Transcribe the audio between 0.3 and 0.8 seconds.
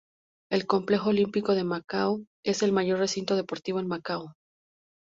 El